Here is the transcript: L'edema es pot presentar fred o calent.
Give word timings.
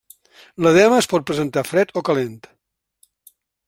L'edema 0.67 0.97
es 1.03 1.09
pot 1.13 1.27
presentar 1.29 1.65
fred 1.73 1.95
o 2.03 2.07
calent. 2.11 2.37